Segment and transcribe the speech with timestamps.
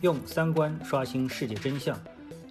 [0.00, 1.98] 用三观刷新世界真相，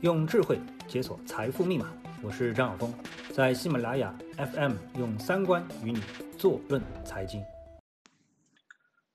[0.02, 1.90] 用智慧解锁财富密码。
[2.22, 2.94] 我是张晓峰，
[3.34, 6.02] 在喜马拉雅 FM 用三观与你
[6.38, 7.42] 坐论财经。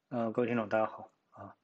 [0.08, 1.54] 呃，各位听众，大家好啊。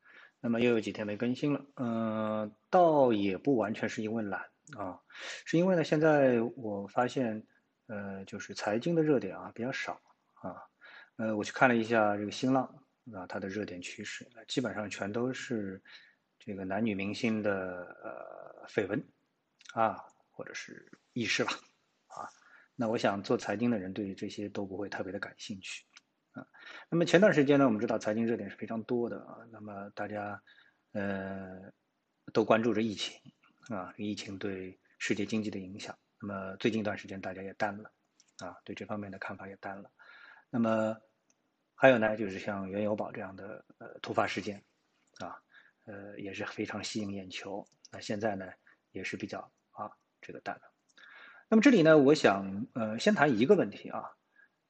[0.41, 4.43] 那么又有几天没更新了，嗯，倒也不完全是因为懒
[4.77, 5.01] 啊，
[5.47, 7.47] 是因为呢，现在我发现，
[7.87, 9.99] 呃，就是财经的热点啊比较少
[10.35, 10.53] 啊。
[11.17, 12.65] 呃，我去看了一下这个新浪
[13.15, 15.83] 啊，它的热点趋势，基本上全都是
[16.39, 19.03] 这个男女明星的呃绯闻
[19.75, 19.97] 啊，
[20.31, 21.53] 或者是轶事吧
[22.09, 22.29] 啊。
[22.75, 25.85] 那我想做财经的人对于这些都不会特别的感兴趣
[26.33, 26.47] 啊。
[26.89, 30.43] 那么前段时间呢，我们知道财经热点是非常多的啊，那么大家
[30.93, 31.73] 呃
[32.33, 33.21] 都关注着疫情
[33.69, 35.99] 啊，疫情对世界经济的影响。
[36.21, 37.93] 那么最近一段时间大家也淡了
[38.39, 39.91] 啊，对这方面的看法也淡了。
[40.51, 40.97] 那么
[41.75, 44.65] 还有呢，就是像原油宝这样的呃突发事件，
[45.19, 45.41] 啊，
[45.89, 47.67] 呃也是非常吸引眼球。
[47.91, 48.47] 那现在呢
[48.93, 49.41] 也是比较
[49.73, 50.63] 啊这个淡了。
[51.49, 54.05] 那么这里呢，我想呃先谈一个问题啊，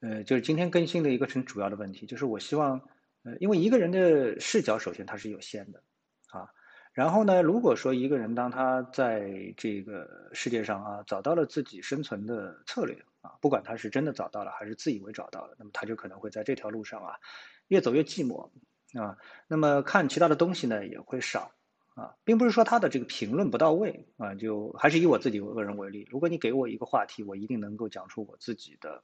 [0.01, 2.81] 呃就是今天更新的一个很主要的问题，就是我希望
[3.25, 5.83] 呃因为一个人的视角首先它是有限的
[6.31, 6.49] 啊，
[6.93, 13.05] 然后呢，如果说一个人当他在这个世界上啊找到了自己生存的策略。
[13.21, 17.19] 啊，不管他是真的找到了还是自以为找到了，那么他就可能会在这条路上啊，
[17.67, 18.49] 越走越寂寞
[18.95, 19.17] 啊。
[19.47, 21.53] 那么看其他的东西呢也会少
[21.95, 24.35] 啊，并不是说他的这个评论不到位啊。
[24.35, 29.03] 就还是以我自己个人为例，如果你给我一个话题，我一定能够讲出我自己的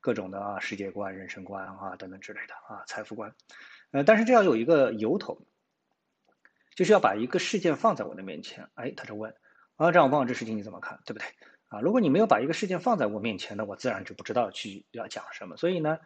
[0.00, 3.34] 各种的啊世界观、人生观啊等等之类的啊财富观。
[3.90, 5.40] 呃，但是这要有一个由头，
[6.74, 9.34] 就是要把一个事件放在我的面前，哎，他就问
[9.76, 11.26] 啊，张望这事情你怎么看，对不对？
[11.68, 15.56] 啊，如果你没有把一个事件放在我面前呢，我自然就不知道去要讲什么。
[15.56, 15.98] 所以呢，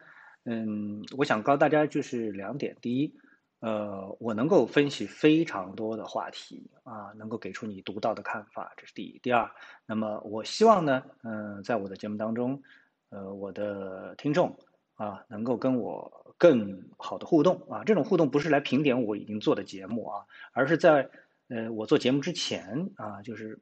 [0.45, 3.15] 嗯，我想告诉大家就是两点：第一，
[3.59, 9.49] 呃，我能够分析非常多的话题啊，能够给出你独到的看法，这是第一；第二，
[9.85, 12.61] 那么我希望呢，嗯，在我的节目当中，
[13.09, 14.57] 呃，我的听众
[14.95, 17.83] 啊，能够跟我更好的互动啊。
[17.83, 21.09] 这种互动不是来评点我已经做的节目啊，而是在
[21.47, 23.59] 呃我做节目之前啊，就是。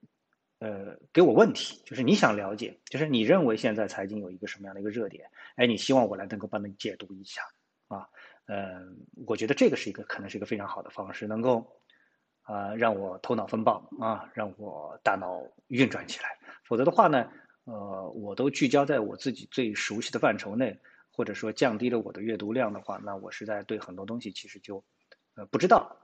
[0.61, 5.27] 呃，给我问题，就是你想了解，就是你认为现在财经有一个什么样的一个热点？
[5.55, 7.41] 哎，你希望我来能够帮你解读一下
[7.87, 8.07] 啊？
[8.45, 8.95] 嗯，
[9.25, 11.67] 我觉得这个是一个可能是一个非常好的方式，能够
[12.43, 16.29] 啊让我头脑风暴啊，让我大脑运转起来。
[16.63, 17.27] 否则的话呢，
[17.63, 20.79] 呃，我都聚焦在我自己最熟悉的范畴内，
[21.11, 24.83] 或者说降低了我的阅读量的话，那我实在对很多东西其实就
[25.33, 25.97] 呃不知道。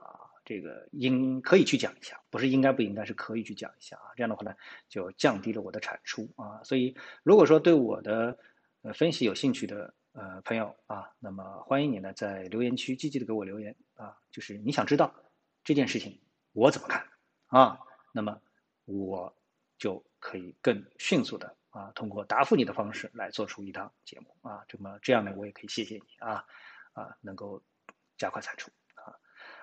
[0.48, 4.16] 这个应可以去讲一下，不是应该不应该是可以去讲一下啊。
[4.16, 4.56] 这样的话呢，
[4.88, 6.64] 就降低了我的产出啊。
[6.64, 8.38] 所以如果说对我的
[8.80, 15.14] 呃分析有兴趣的呃朋友啊，那么欢迎你呢在留言区积极的给我留言啊，就是你想知道
[15.64, 16.18] 这件事情
[16.54, 17.06] 我怎么看
[17.48, 17.78] 啊，
[18.14, 18.40] 那么
[18.86, 19.36] 我
[19.76, 24.64] 就可以更迅速的啊通过答复你的方式来做出一档节目啊。
[24.66, 26.42] 这么这样呢，我也可以谢谢你啊
[26.94, 27.62] 啊，能够
[28.16, 28.70] 加快产出。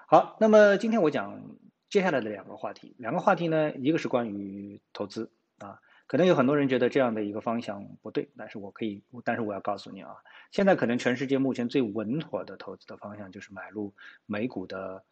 [0.07, 1.57] 好，那么今天我讲
[1.89, 10.17] 接下来的两个话题，两个话题呢，一个是关于投资啊，可能有很多人觉得这样的一个方向不对，但是我可以，但是我要告诉你啊，
[10.51, 13.95] 现在可能全世界目前最稳妥的投资的方向就是买入
[14.27, 15.03] 美股的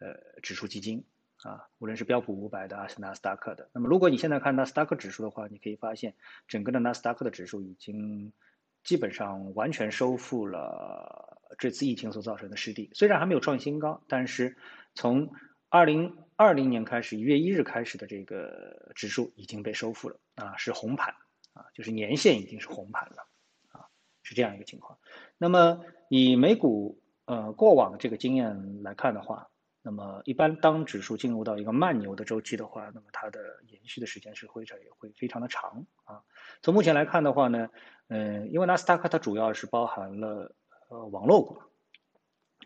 [0.00, 0.08] 呃
[0.42, 1.06] 指数基金
[1.44, 3.70] 啊，无论是标普五百的还是纳斯达克的。
[3.72, 6.14] 那么如果你现在看纳斯达克指数的话，你可以发现
[6.46, 8.34] 整个的纳斯达克的指数已经
[8.84, 11.21] 基本上完全收复了。
[11.58, 14.56] 这次疫情所造成的失地，虽然还没有创新高，但是
[14.94, 15.30] 从
[15.68, 21.14] 二零二零年开始，一月一日开始的这个指数已经被收复了啊，是红盘
[21.54, 23.26] 啊，就是年线已经是红盘了
[23.70, 23.88] 啊，
[24.22, 24.98] 是这样一个情况。
[25.38, 29.48] 那么以美股呃过往的这个经验来看的话，
[29.82, 36.22] 那么一般当指数进入到一个慢牛的周期的话，那么它的延续的时间是会也会非常的长啊。
[36.60, 37.70] 从目前来看的话呢，
[38.08, 40.54] 嗯，因为纳斯达克它主要是包含了。
[40.92, 41.58] 呃，网络股，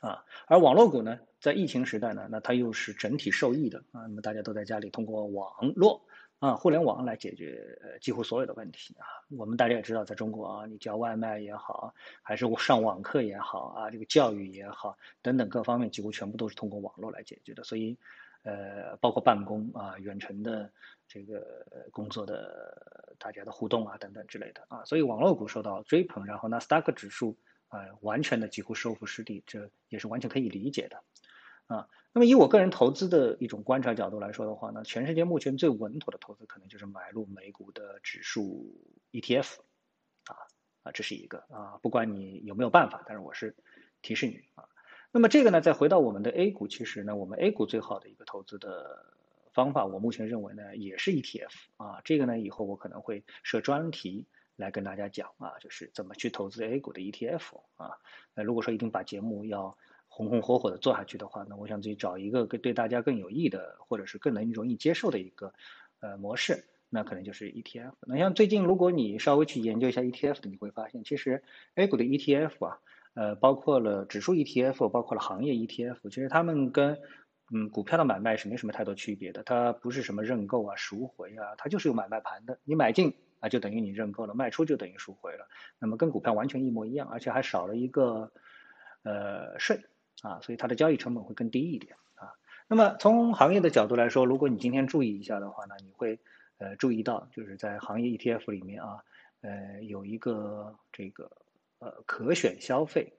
[0.01, 4.03] 啊，而网络股呢，在疫情时代呢，那它又是整体受益的啊。
[4.03, 6.05] 那么大家都在家里通过网络
[6.41, 9.07] 啊，互联网来解决几乎所有的问题啊。
[9.39, 17.63] 我们大家也知道，在中国啊，你叫外卖也好，还是上网课也好啊，这个教育也好，等等各方面几乎全部都是通过网络来解决的。
[17.63, 17.97] 所以，
[18.43, 20.69] 呃，包括办公啊，远程的
[21.07, 24.85] 这个工作的大家的互动啊，等等之类的啊。
[24.85, 27.39] 所以网络股受到追捧，然后纳斯达克指数。
[27.69, 31.03] 呃，完全的几乎收复失地，这也是完全可以理解的，
[31.67, 38.75] 啊，那么以我个人投资的一种观察角度来说的话呢，全世界目前最稳妥的投资可能就是买入美股的指数
[39.13, 39.57] ETF，
[40.27, 40.37] 啊
[40.85, 43.57] 啊，这是一个啊，不管你有没有办法，但是我是
[44.01, 44.69] 提示你啊，
[45.11, 49.15] 那么这个呢，再回到我们的 A 股，其实呢，我们 A 股最好的一个投资的
[49.53, 52.01] 方法，我目前认为呢，也是 ETF 啊。
[52.05, 54.27] 这个呢，以后我可能会设专题
[54.57, 57.91] 来跟大家讲啊，就是怎么去投资 A 股的 ETF 啊。
[58.35, 59.77] 那如果说一定把节目要
[60.09, 65.53] 红红火火的做下去的话呢，我想自己找一个更对大家更有益的，或者是更能容易接受的一个
[66.01, 66.65] 呃模式。
[66.89, 67.95] 那可能就是 ETF。
[68.07, 71.43] 那像最近，如果你稍微去研究一下 ETF 的，你会发现，其实
[71.75, 72.79] A 股的 ETF 啊，
[73.15, 76.97] 呃，包括了指数 ETF，包括了行业 ETF，其实它们跟
[77.53, 79.43] 嗯股票的买卖是没什么太多区别的。
[79.43, 82.61] 它不是什么认购啊、赎回啊，它就是有买卖盘的。
[82.63, 85.49] 你买进啊，就等于你认购了；卖出就等于赎回了。
[85.79, 88.33] 那么跟股票完全一模一样，而且还少了一个
[89.03, 89.85] 呃税
[90.23, 92.35] 啊，所以它的交易成本会更低一点啊。
[92.69, 96.19] 那么从行业的角度来说，如果你今天注意一下的话呢，你会。
[96.59, 99.05] 呃，注意到就是在行业 ETF 里面啊，
[99.43, 101.31] 呃，有一个这个
[101.81, 103.13] 呃可选消费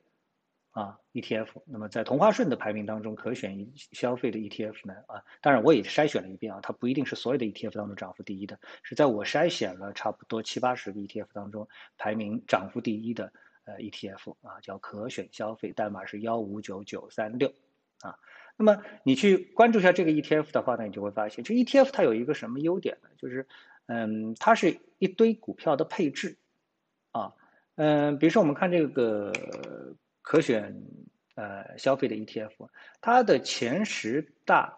[0.72, 1.48] 啊 ETF。
[1.66, 11.68] 那么在同花顺的排名当中，可选消费的 ETF 呢啊，当然我也筛选了一遍啊，它不一定是所有的 ETF 当中涨幅第一的，是在我筛选了差不多七八十个 ETF 当中
[11.98, 13.32] 排名涨幅第一的
[13.66, 17.54] 呃 ETF 啊，叫可选消费，代码是幺五九九三六
[18.02, 18.18] 啊。
[18.60, 23.10] 那么你去关注一下这个 ETF 的话呢，你就会发现，这 ETF 它有一个什么优点呢？
[23.18, 23.48] 就是，
[23.86, 26.38] 嗯，它是一堆股票的配置，
[27.12, 27.34] 啊，
[27.76, 29.32] 嗯，比如说我们看这个
[30.28, 30.76] 可选
[31.36, 32.52] 呃消费的 ETF，
[33.00, 34.78] 它的前十大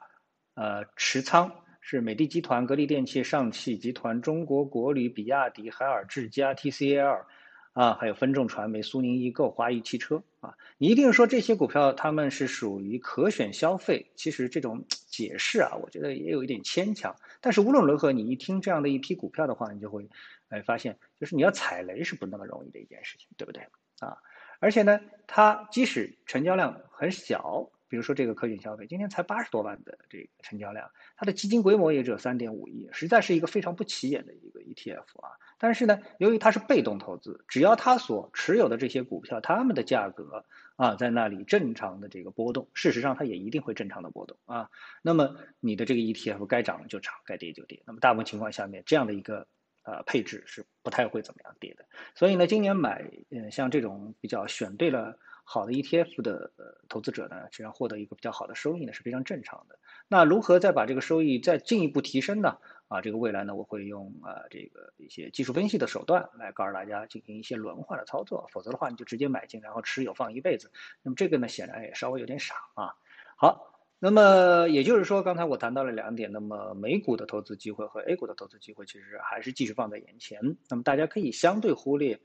[0.53, 1.51] 呃持仓
[1.81, 7.25] 是美的集团、格力电器、上汽集团、中国国旅、比亚迪、海尔智家、TCL。
[7.73, 17.15] 啊，还有分众传媒、苏宁易购、华谊汽车啊，你一定说这些股票他们是属于可选消费，其实这种解释啊，我觉得也有一点牵强。
[17.39, 20.09] 但是无论如何，你一听这样的一批股票的话，你就会
[20.49, 23.63] 哎发现，就是你要踩雷是不那么容易的一件事情，对不对
[23.99, 24.17] 啊？
[24.59, 24.99] 而且呢，
[25.31, 27.69] 它即使成交量很小。
[27.87, 35.33] 比如说这个可选消费，今天才八十多万的这个成交量，它的基金规模也只有三点五亿，实在是一个非常不起眼的一个 ETF 啊。
[35.57, 40.45] 但是呢，由于它是被动投资，只要它所持有的这些股票，它们的价格
[40.75, 44.69] 啊在那里正常的这个波动，事实上它也一定会正常的波动啊。
[45.01, 47.81] 那么你的这个 ETF 该涨就涨，该跌就跌。
[47.87, 49.47] 那么大部分情况下面，这样的一个
[49.91, 51.85] 呃配置是不太会怎么样跌的。
[52.15, 55.17] 所以呢，今年买嗯像这种比较选对了。
[55.51, 59.79] 好的 ETF 的呃投资者呢，实际上获得一个比较好的收益呢是非常正常的。
[60.07, 62.59] 那如何再把这个收益再进一步提升呢？
[62.87, 70.71] 啊，这个未来呢，我会用啊这个一些技术分析的手段来告诉大家进行一些轮换的操作，否则的话你就直接买进然后持有放一辈子。
[71.01, 72.93] 那么这个呢，显然也稍微有点傻啊。
[73.35, 80.39] 好，那么也就是说，刚才我谈到了两点，那么美股的投资机会和 A 股的投资机会其实还是继续放在眼前。
[80.69, 82.19] 那么大家可以相对忽略。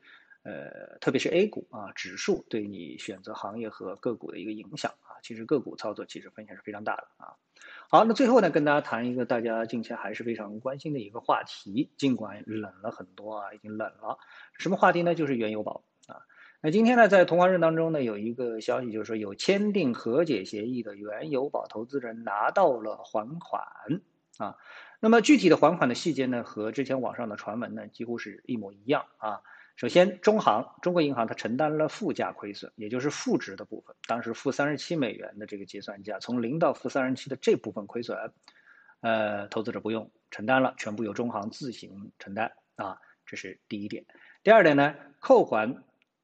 [0.45, 7.33] 呃，特别是 A 股啊，指数对你选择行业和个股的一个影响啊，其实个股操作其实风险是非常大的啊。
[7.89, 14.19] 好，那最后呢，跟大家谈一个大家近期还是非常关心的一个话题，尽管冷了很多啊，已经冷了。
[14.59, 15.15] 什么话题呢？
[15.15, 15.83] 就是原油宝。
[16.65, 23.63] 那今天呢，在同花顺当中呢，有一个消息，就是说有签订和解协议的原油宝投资人拿到了还款
[24.39, 24.57] 啊。
[24.99, 29.43] 那么具体的还款的细节呢，和之前网上的传闻呢，几乎是一模一样啊。
[29.77, 33.95] 首先，中行中国银行它承担了负价亏损，也就是负值的部分。
[34.09, 38.17] 当时负三十七美元的这个结算价，从零到负三十七的这部分亏损，
[39.03, 44.07] 呃，投资者不用承担了，全部由中行自行承担啊，这是第一点。
[44.43, 45.77] 第二点呢，扣还，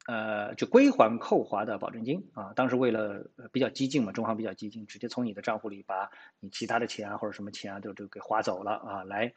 [0.06, 2.52] 呃，就归还扣划的保证金啊。
[2.54, 9.32] 当时为了比较激进嘛，中行比较激进，直接从你的账户里把你其他的钱啊或者什么钱啊都都给划走了啊，来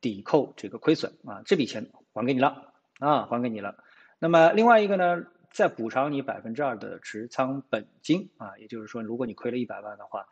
[0.00, 2.72] 抵扣这个亏损啊，这笔钱还给你了。
[2.98, 3.76] 啊，还给你了。
[4.18, 10.26] 那么另外一个呢，再补偿你百分之二的持仓本金啊，也就是说，如果你亏了一百万的话，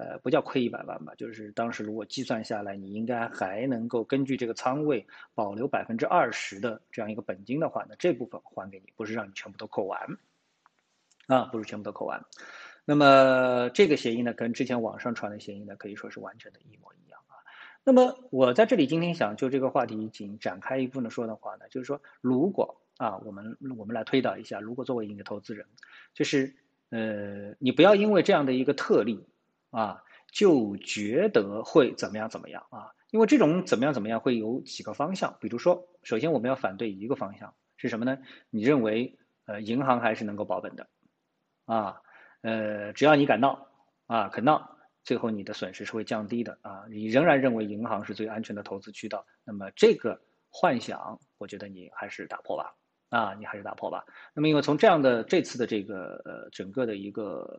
[0.00, 10.16] 呃，不叫亏一百万吧，就是当时如果计算下来，你应该还能够根据这个仓位保留百分之二十的这样一个本金的话，呢这部分还给你，不是让你全部都扣完，
[11.26, 12.24] 啊，不是全部都扣完。
[12.86, 17.36] 那么这个协议呢，跟之前网上传的协议呢，可以说是完全的一模一样啊。
[17.84, 25.66] 那么我在这里今天想就这个话题仅展开一部分说的话呢，就是说，如果啊，我们我们来推导一下，如果作为一个投资人，
[26.14, 26.54] 就是
[26.88, 29.22] 呃，你不要因为这样的一个特例
[29.70, 38.18] 啊，就觉得会怎么样怎么样啊，因为这种怎么样怎么样会有几个方向，比如说，首先我们要反对一个方向是什么呢？
[38.50, 40.86] 你认为呃，银行还是能够保本的
[41.64, 42.00] 啊，
[42.42, 43.66] 呃，只要你敢闹
[44.06, 44.76] 啊，肯闹。
[45.02, 46.84] 最后你的损失是会降低的啊！
[46.90, 52.74] 你仍然认为银行是最安全的投资渠道，那么这个幻想，我觉得你还是打破吧
[53.08, 53.34] 啊！
[53.38, 54.04] 你还是打破吧。
[54.34, 57.58] 那么因为从这样的这次的这个呃整个的一个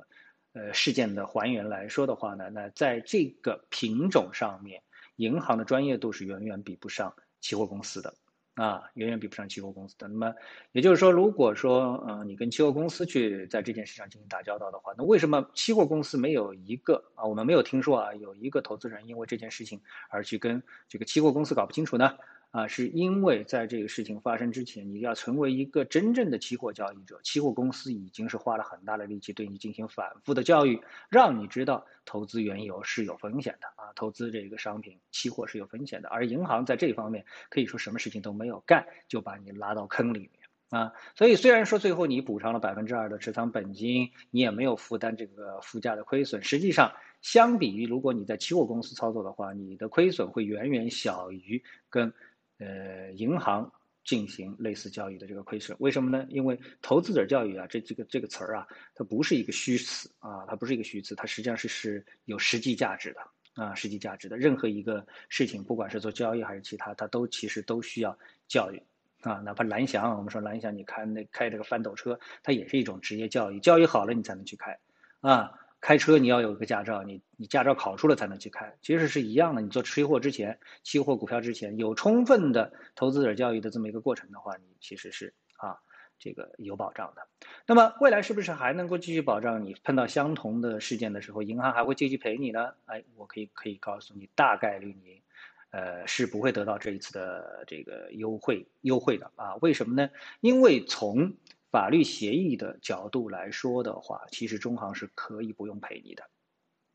[0.53, 4.81] 呃事件的还原来说的话呢，那在这个品种上面，
[5.15, 8.13] 银行的专业度是远远比不上期货公司的。
[8.55, 10.09] 啊，远远比不上期货公司的。
[10.09, 10.35] 那么，
[10.73, 17.23] 也就是说，如果说，呃，你跟期货公司去在这件事上进行打交道的话，那为什么期货公司没有一个啊？
[17.23, 22.17] 我们没有听说啊，有一个投资人因为这件事情而去跟这个期货公司搞不清楚呢？
[22.51, 36.09] 啊，是因为在这个事情发生之前，你要成为一个真正的期货交易者，期货公司已经是花了很大的力气对你进行反复的教育，让你知道投资原油是有风险的啊，投资这个商品期货是有风险的。
[36.09, 40.31] 而银行在这方面可以说什么事情都没有干，就把你拉到坑里面
[40.71, 40.91] 啊。
[41.15, 46.91] 所以虽然说最后你补偿了百分之二的持仓本金，你也没有负担这个附加的亏损，实际上
[47.21, 52.13] 相比于如果你在期货公司操作的话，你的亏损会远远小于跟。
[52.61, 53.69] 呃，银行
[54.03, 56.23] 进行类似交易的这个亏损，为什么呢？
[56.29, 63.21] 因为投资者教育啊，这这个这个词儿啊，它不是一个虚词啊，它不是一个虚词，它实际上是是有实际价值的
[63.63, 64.37] 啊，实际价值的。
[64.37, 68.15] 任何一个事情，不管是做交易还是其他，它都其实都需要
[68.47, 68.81] 教育
[69.21, 69.33] 啊。
[69.39, 74.77] 哪怕蓝翔，我们说蓝翔，你看那开这个翻斗车，它也是一种职业教育，教育好了你才能去开
[75.21, 75.51] 啊。
[75.81, 79.61] 开车你要有一个驾照，你你驾照考出了才能去开，其实是一样的。
[79.63, 85.75] 你做期货之前，期货股票之前有充分的投资者教育的这么一个过程的话，你其实是啊
[86.19, 87.27] 这个有保障的。
[87.65, 89.65] 那么未来是不是还能够继续保障？
[89.65, 92.75] 你碰到相同的事件的时候，银行还会继续赔你呢？
[92.85, 95.23] 哎，我可以可以告诉你，大概率你
[95.71, 99.55] 呃是不会得到这一次的这个优惠优惠的啊？
[99.61, 100.11] 为什么呢？
[100.41, 101.33] 因为从
[101.71, 106.29] 法律协议的角度来说的话，其实中行是可以不用赔你的，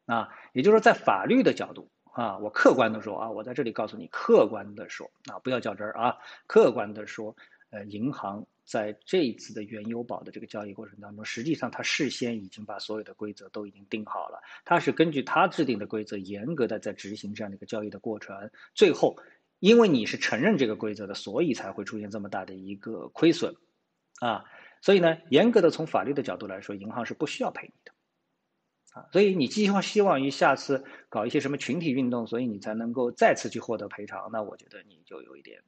[0.04, 6.16] 啊，也就是说在法律的角度啊，我客观的说啊，我在这里告诉你，客观的说啊，不要较真儿啊，
[6.46, 7.34] 客观的说，
[7.70, 19.16] 呃，银行在这一次的原油宝的这个交易过程当中，实际上它事先已经把所有的规则都已经定好了，它是根据它制定的规则，严格的在执行这样的一个交易的过程，最后
[19.60, 23.54] 因为你是承认这个规则的，所以才会出现这么大的一个亏损，
[24.20, 24.44] 啊。
[24.86, 27.90] 所以呢，严格的从法律的角度来说，银行是不需要赔你的，
[28.92, 35.60] 啊，所以你寄望希望于下次搞一些什么群体运动，所以你才能够再次去获得赔偿，那我觉得你就有一点，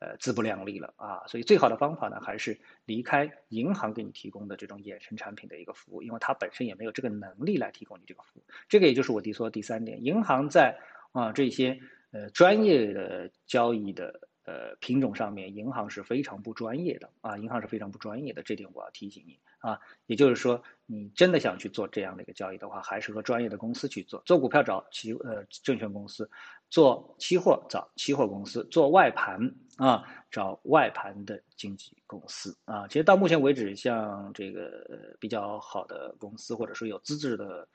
[0.00, 1.26] 呃，自不量力了啊。
[1.28, 8.44] 所以最好的方法呢，还是离开银行给你提供的这种衍生产品的一个服务，因为它本身也没有这个能力来提供你这个服务。
[8.68, 10.78] 这个也就是我提出的第三点，银行在
[11.12, 11.80] 啊这些
[12.10, 14.28] 呃专业的交易的。
[14.44, 19.78] 呃，品种上面，银行是非常不专业的啊，银行是非常不专业的，这点我要提醒你啊。
[20.06, 24.20] 也就是说，你真的想去做这样的一个交易的话，还是和专业的公司去做。
[24.26, 26.28] 做股票找期呃证券公司，
[26.70, 29.38] 做期货找期货公司，做外盘
[29.76, 32.88] 啊找外盘的经纪公司啊。
[32.88, 37.68] 其实到目前为止，像这个比较好的公司，或者说有资质的。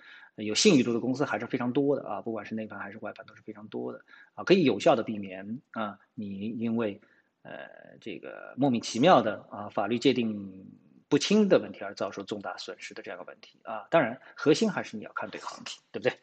[0.43, 4.01] 有信誉度的公司还是非常多的啊，不管是内盘还是外盘都是非常多的
[4.35, 7.01] 啊，可以有效的避免啊你因为
[7.41, 7.51] 呃
[7.99, 10.67] 这个莫名其妙的啊法律界定
[11.09, 16.13] 不清的问题而遭受重大损失的这样的问题啊，当然核心还是你要看对行情，对不对？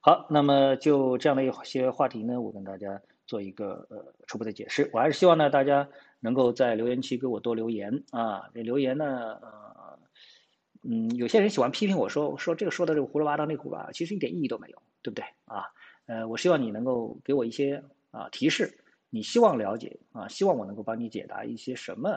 [0.00, 5.88] 好，那么就这样的一些话题呢，我跟大家做一个呃初步的解释，我还是希望呢大家
[6.20, 9.63] 能够在留言区给我多留言啊，这留言呢呃。
[10.86, 15.64] 嗯，有些人喜欢批评我说说这个说的这个胡说八道那股吧，其实一点意义都没有，对不对啊？
[16.04, 22.10] 呃，我希望你能够给我一些啊提示，你希望了解啊，希望我能够帮你解答一些什么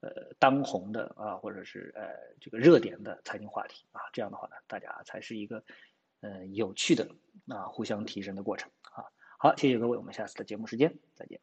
[0.00, 2.08] 呃当红的啊，或者是呃
[2.38, 5.64] 这个热点的财经话题啊，这样的话呢，大家才是一个
[6.20, 7.08] 呃有趣的
[7.48, 9.04] 啊互相提升的过程啊。
[9.38, 11.40] 好，谢谢各位，我们下次的节目时间再见。